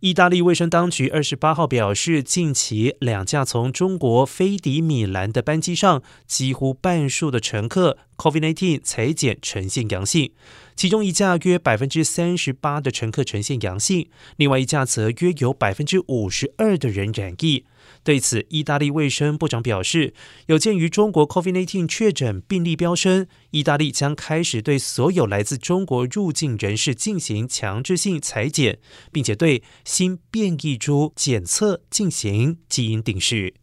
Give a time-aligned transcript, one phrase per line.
[0.00, 10.32] 意大利卫生当局二十八号表示，近期两架从中国飞抵米兰的班机上，几乎半数的乘客 COVID-19 裁检呈现阳性，
[10.74, 17.64] 其中一架约百分之三十八的乘客呈现阳性，另外一架则约有百分之五十二的人染疫。
[18.02, 20.14] 对此，意大利卫生部长表示，
[20.46, 28.78] 有鉴于中国 COVID-19 确诊病例飙升，意大利将开始对所有来自中国入境人士进行强制性裁剪，
[29.12, 33.54] 并且对新变异株检测进行基因定序。